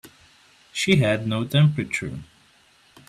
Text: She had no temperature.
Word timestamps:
She 0.71 0.95
had 0.95 1.27
no 1.27 1.45
temperature. 1.45 2.23